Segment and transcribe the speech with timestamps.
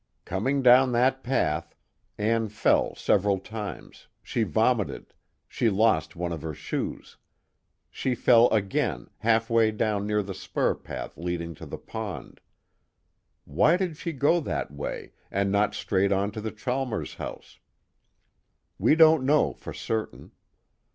[0.25, 1.75] "Coming down that path,
[2.17, 5.13] Ann fell several times, she vomited,
[5.47, 7.17] she lost one of her shoes.
[7.91, 12.41] She fell again, half way down the spur path leading to the pond.
[13.45, 17.59] Why did she go that way, and not straight on to the Chalmers house?
[18.79, 20.31] We don't know, for certain.